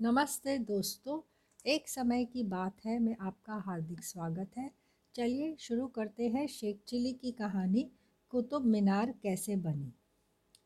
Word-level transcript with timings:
नमस्ते 0.00 0.58
दोस्तों, 0.58 1.20
एक 1.66 1.88
समय 1.88 2.24
की 2.24 2.42
बात 2.42 2.84
है, 2.84 2.98
मैं 2.98 3.16
आपका 3.20 3.54
हार्दिक 3.54 4.04
स्वागत 4.04 4.50
है। 4.56 4.70
चलिए 5.14 5.56
शुरू 5.58 5.86
करते 5.86 6.28
हैं 6.28 6.46
शेख 6.46 6.80
चिली 6.86 7.12
की 7.12 7.32
कहानी, 7.32 7.90
कुतुब 8.28 8.64
मीनार 8.64 9.14
कैसे 9.22 9.56
बनी? 9.56 9.92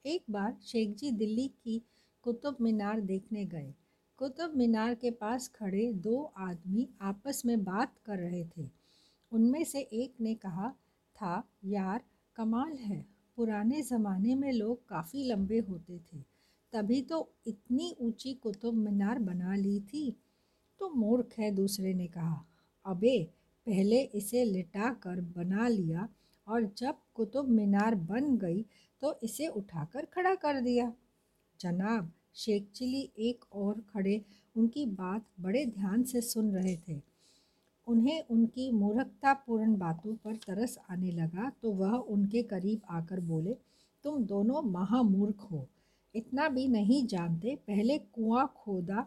एक 0.07 0.25
बार 0.31 0.57
शेख 0.63 0.97
जी 0.97 1.11
दिल्ली 1.11 1.49
की 1.49 1.83
कुतुब 2.23 2.57
मीनार 2.61 3.01
देखने 3.01 3.45
गए। 3.45 3.75
कुतुब 4.17 4.55
मीनार 4.57 4.95
के 4.95 5.11
पास 5.11 5.49
खड़े 5.49 5.93
दो 5.93 6.33
आदमी 6.37 6.89
आपस 7.01 7.43
में 7.47 7.65
बात 7.65 7.99
कर 7.99 8.19
रहे 8.19 8.45
थे। 8.45 8.71
उनमें 9.33 9.65
से 9.65 9.81
एक 9.81 10.15
ने 10.21 10.35
कहा, 10.35 10.75
था 11.15 11.49
यार, 11.65 12.03
कमाल 12.37 12.73
है। 12.73 13.07
पुराने 13.37 13.83
ज़माने 13.83 14.35
में 14.35 14.53
लोग 14.53 14.89
काफ़ी 14.89 15.25
लंबे 15.25 15.59
होते 15.59 15.99
थे। 15.99 16.38
तभी 16.73 17.01
तो 17.03 17.29
इतनी 17.47 17.95
ऊँची 18.01 18.33
कुतुब 18.35 18.75
मीनार 18.77 19.19
बना 19.21 19.57
ली 19.57 19.79
थी। 19.83 20.11
तो 20.81 20.89
मूर्ख 20.91 21.39
है 21.39 21.51
दूसरे 21.51 21.93
ने 21.95 22.07
कहा। 22.07 22.45
अबे, 22.87 23.19
पहले 23.67 24.01
इसे 24.15 24.45
लिटा 24.45 24.93
कर 25.03 25.21
बना 25.37 25.69
लिया 25.69 26.09
और 26.47 26.65
जब 26.79 26.97
कुतुब 27.15 27.49
मीनार 27.49 27.95
बन 27.95 28.37
गई 28.37 28.65
तो 29.03 29.19
इसे 29.23 29.47
उठाकर 29.49 30.05
खड़ा 30.05 30.35
कर 30.35 30.61
दिया। 30.61 30.93
जनाब 31.61 32.11
शेख 32.35 32.67
चिली 32.75 33.09
एक 33.21 33.45
और 33.55 33.81
खड़े 33.91 34.21
उनकी 34.57 34.85
बात 34.87 35.25
बड़े 35.41 35.65
ध्यान 35.69 36.03
से 36.03 36.21
सुन 36.21 36.51
रहे 36.53 36.77
थे। 36.79 37.01
उन्हें 37.87 38.23
उनकी 38.31 38.71
मूर्खतापूर्ण 38.73 39.77
बातों 39.77 40.15
पर 40.15 40.37
तरस 40.37 40.79
आने 40.91 41.11
लगा 41.13 41.51
तो 41.63 41.71
वह 41.73 41.93
उनके 41.93 42.43
करीब 42.43 42.81
आकर 42.91 43.21
बोले, 43.23 43.57
तुम 44.05 44.25
दोनों 44.25 44.63
महामूर्ख 44.63 45.47
हो। 45.51 45.67
इतना 46.15 46.49
भी 46.49 46.67
नहीं 46.69 47.07
जानते, 47.07 47.55
पहले 47.57 47.99
कुआँ 47.99 48.47
खोदा 48.57 49.03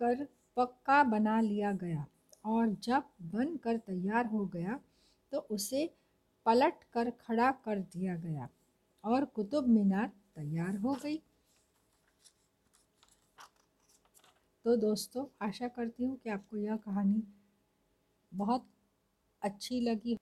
कर 0.00 0.26
पक्का 0.56 1.02
बना 1.04 1.40
लिया 1.40 1.72
गया 1.72 2.06
और 2.44 2.76
जब 2.82 3.04
बन 3.32 3.56
कर 3.56 3.76
तैयार 3.76 4.26
हो 4.26 4.44
गया 4.46 4.80
तो 5.32 5.38
उसे 5.50 5.86
पलट 6.46 6.82
कर 6.92 7.10
खड़ा 7.20 7.50
कर 7.64 7.78
दिया 7.78 8.16
गया 8.16 8.48
और 9.04 9.24
कुतुब 9.24 9.68
मीनार 9.68 10.10
तैयार 10.36 10.76
हो 10.76 10.94
गई। 10.94 11.16
तो 14.64 14.76
दोस्तों, 14.76 15.24
आशा 15.42 15.68
करती 15.68 16.04
हूँ 16.04 16.16
कि 16.16 16.30
आपको 16.30 16.56
यह 16.56 16.76
कहानी 16.76 17.22
बहुत 18.32 18.66
अच्छी 19.42 19.80
लगी 19.80 20.16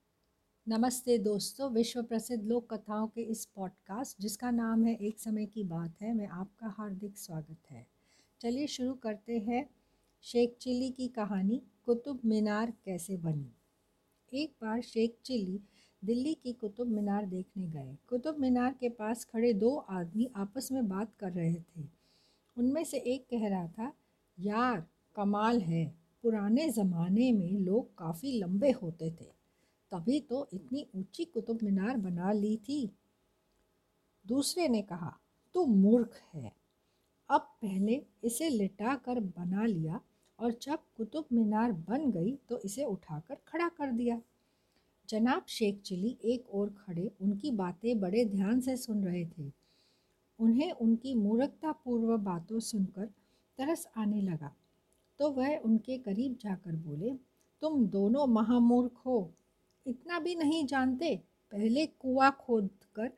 नमस्ते 0.68 1.18
दोस्तों 1.18 1.72
विश्व 1.72 2.02
प्रसिद्ध 2.02 2.44
लोक 2.44 2.74
कथाओं 2.74 3.08
के 3.08 3.20
इस 3.20 3.46
पॉडकास्ट, 3.46 4.20
जिसका 4.20 4.50
नाम 4.50 4.84
है 4.84 4.96
एक 4.96 5.20
समय 5.20 5.46
की 5.46 5.64
बात 5.64 5.94
है, 6.02 6.14
मैं 6.14 6.26
आपका 6.26 6.68
हार्दिक 6.68 7.18
स्वागत 7.18 7.70
है। 7.70 7.86
चलिए 8.40 8.66
शुरू 8.66 8.94
करते 8.94 9.38
हैं 9.38 9.70
शेख 10.22 10.56
चिली 10.60 10.90
की 10.90 11.08
कहानी, 11.08 11.62
कुतुब 11.84 12.20
मीनार 12.24 12.72
कैसे 12.84 13.16
बनी? 13.16 13.52
एक 14.34 14.52
बार 14.62 14.80
शेख 14.80 15.18
चिली 15.24 15.60
दिल्ली 16.04 16.34
की 16.34 16.52
कुतुब 16.52 16.88
मीनार 16.88 17.26
देखने 17.26 17.66
गए। 17.66 17.96
कुतुब 18.08 18.38
मीनार 18.38 18.74
के 18.80 18.88
पास 18.88 19.24
खड़े 19.24 19.52
दो 19.52 19.76
आदमी 19.76 20.30
आपस 20.36 20.72
में 20.72 20.88
बात 20.88 21.14
कर 21.14 21.32
रहे 21.32 21.54
थे। 21.54 21.84
उनमें 22.58 22.84
से 22.84 22.98
एक 22.98 23.26
कह 23.30 23.48
रहा 23.48 23.68
था, 23.68 23.92
यार, 24.40 24.86
कमाल 25.14 25.60
है। 25.60 25.94
पुराने 26.22 26.68
ज़माने 26.68 27.32
में 27.32 27.52
लोग 27.52 27.98
काफ़ी 27.98 28.38
लंबे 28.38 28.70
होते 28.70 29.10
थे। 29.10 29.41
तभी 29.92 30.20
तो 30.20 30.48
इतनी 30.54 30.86
ऊँची 30.96 31.24
कुतुब 31.24 31.58
मीनार 31.62 31.96
बना 31.96 32.32
ली 32.32 32.56
थी। 32.56 32.90
दूसरे 34.24 34.68
ने 34.68 34.82
कहा, 34.82 35.12
तू 35.54 35.64
मूर्ख 35.66 36.20
है। 36.34 36.52
अब 37.30 37.40
पहले 37.62 38.02
इसे 38.24 38.48
लिटा 38.48 38.94
कर 38.96 39.20
बना 39.20 39.66
लिया 39.66 40.00
और 40.38 40.52
जब 40.62 40.78
कुतुब 40.96 41.26
मीनार 41.32 41.72
बन 41.72 42.10
गई 42.10 42.36
तो 42.48 42.58
इसे 42.58 42.84
उठाकर 42.84 43.36
खड़ा 43.48 43.68
कर 43.68 43.92
दिया। 43.92 44.20
जनाब 45.08 45.44
शेख 45.48 45.80
चिली 45.80 46.16
एक 46.24 46.54
और 46.54 46.70
खड़े 46.78 47.10
उनकी 47.22 47.50
बातें 47.50 48.00
बड़े 48.00 48.24
ध्यान 48.24 48.60
से 48.60 48.76
सुन 48.76 49.04
रहे 49.04 49.24
थे। 49.28 49.50
उन्हें 50.38 50.72
उनकी 50.72 51.14
मूर्खतापूर्व 51.14 52.16
बातों 52.16 52.60
सुनकर 52.60 53.06
तरस 53.58 53.86
आने 53.96 54.20
लगा। 54.22 54.54
तो 55.20 55.30
वह 55.30 55.56
उनके 55.56 55.98
करीब 55.98 56.36
जाकर 56.40 56.76
बोले, 56.76 57.14
तुम 57.62 57.86
दोनों 57.86 58.26
महामूर्ख 58.26 58.92
हो। 59.06 59.32
इतना 59.86 60.18
भी 60.18 60.34
नहीं 60.34 60.64
जानते, 60.66 61.14
पहले 61.52 61.86
कुआँ 61.86 62.30
खोद 62.40 62.68
कर 62.96 63.08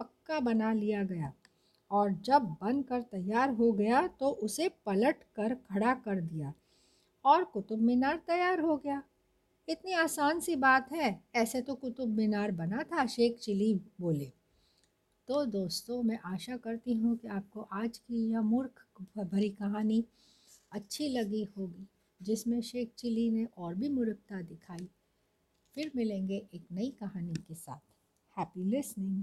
पक्का 0.00 0.40
बना 0.40 0.72
लिया 0.72 1.02
गया 1.04 1.32
और 1.90 2.12
जब 2.24 2.42
बन 2.62 2.82
कर 2.82 3.00
तैयार 3.02 3.50
हो 3.50 3.72
गया 3.72 4.06
तो 4.10 4.28
उसे 4.42 4.68
पलट 4.86 5.22
कर 5.36 5.54
खड़ा 5.54 5.94
कर 5.94 6.20
दिया 6.20 6.52
और 7.24 7.44
कुतुब 7.44 7.80
मीनार 7.80 8.16
तैयार 8.26 8.60
हो 8.60 8.76
गया। 8.76 9.02
इतनी 9.68 9.92
आसान 9.94 10.40
सी 10.40 10.54
बात 10.56 10.90
है, 10.92 11.18
ऐसे 11.34 11.60
तो 11.60 11.74
कुतुब 11.74 12.08
मीनार 12.08 12.50
बना 12.52 12.82
था, 12.82 13.06
शेख 13.06 13.38
चिली 13.38 13.74
बोले। 14.00 14.30
तो 15.28 15.44
दोस्तों, 15.44 16.02
मैं 16.02 16.18
आशा 16.24 16.56
करती 16.56 16.94
हूँ 16.94 17.16
कि 17.16 17.28
आपको 17.28 17.68
आज 17.72 17.98
की 17.98 18.30
यह 18.32 18.40
मूर्ख 18.40 18.84
भरी 19.18 19.48
कहानी 19.50 20.04
अच्छी 20.72 21.08
लगी 21.08 21.46
होगी, 21.58 21.86
जिसमें 22.20 22.60
शेख 22.62 22.90
चिली 22.98 23.30
ने 23.30 23.46
और 23.58 23.74
भी 23.74 23.88
मूर्खता 23.88 24.40
दिखाई। 24.42 24.88
फिर 25.74 25.92
मिलेंगे 25.96 26.48
एक 26.54 26.66
नई 26.72 26.90
कहानी 26.90 27.34
के 27.34 27.54
साथ। 27.54 27.78
Happy 28.38 28.64
listening 28.64 29.20